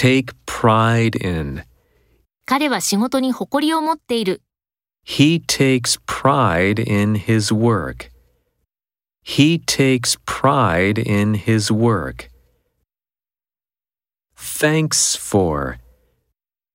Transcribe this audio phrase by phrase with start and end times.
[0.00, 1.63] take pride in.
[2.45, 4.41] 彼は仕事に誇りを持っている。
[5.05, 8.11] He takes pride in his work.
[9.23, 12.29] He takes pride in his work.
[14.35, 15.77] Thanks for.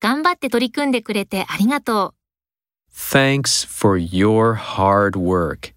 [0.00, 2.14] 頑張って取り組んでくれてありがとう。
[2.92, 5.74] Thanks for your hard work.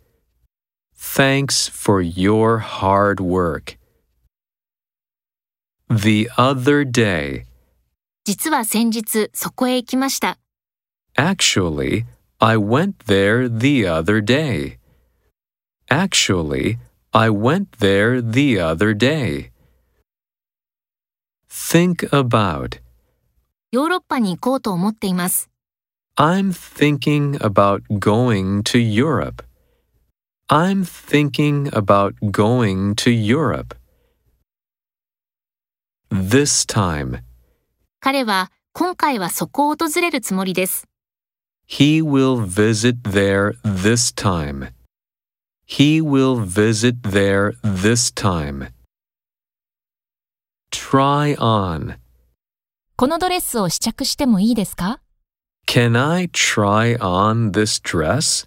[0.95, 3.77] Thanks for your hard work.
[5.88, 7.44] The other day.
[8.24, 10.38] 実は先日そこへ行きました。
[11.16, 12.04] Actually,
[12.38, 14.78] I went there the other day.
[15.90, 16.78] Actually,
[17.12, 19.50] I went there the other day.
[21.48, 22.80] Think about.
[23.70, 25.50] ヨーロッパに行こうと思っています。
[26.16, 29.44] I'm thinking about going to Europe.
[30.48, 33.74] I'm thinking about going to Europe.
[36.10, 37.20] This time,
[38.00, 40.86] 彼は今回はそこを訪れるつもりです。
[41.66, 44.68] he will visit there this time.
[45.66, 48.68] He will visit there this time.
[50.70, 51.96] Try on.
[52.96, 55.00] このドレスを試着してもいいですか
[55.66, 58.46] Can I try on this dress?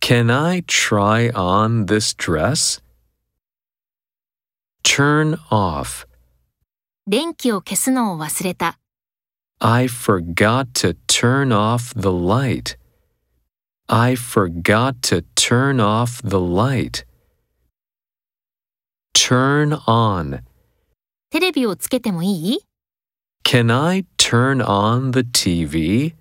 [0.00, 2.82] Can I try on this dress?
[4.82, 6.06] Turn off.
[7.09, 8.77] 電気を消すのを忘れた。
[9.57, 12.77] I forgot to turn off the light.
[13.87, 17.07] I forgot to turn off the light.
[19.15, 20.43] Turn on.
[21.31, 22.59] テレビをつけてもいい
[23.43, 26.13] Can I turn on the TV?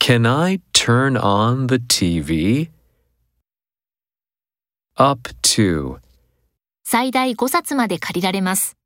[0.00, 2.70] Can I turn on the TV?
[4.96, 6.00] Up to.
[6.82, 8.79] 最大5冊まで借りられます。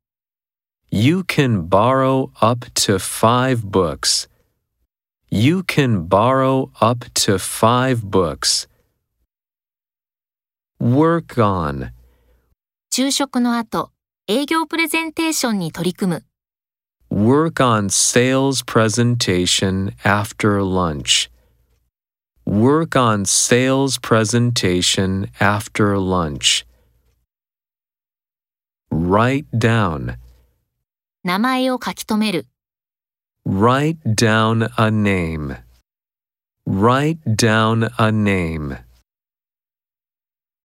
[0.90, 4.28] You can borrow up to five books.
[5.30, 8.66] You can borrow up to five books.
[10.80, 11.92] Work on.
[12.90, 13.92] 昼食の後、
[14.26, 16.24] 営業プレゼンテーションに取り組む。
[17.10, 21.30] Work on sales presentation after lunch.
[22.44, 26.66] Work on sales presentation after lunch.
[28.90, 30.16] Write down.
[31.25, 32.45] 名前を書き留める。
[33.47, 35.57] Write down a name.
[36.67, 38.77] Write down a name.